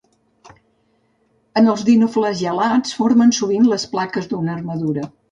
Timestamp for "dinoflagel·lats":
1.89-2.95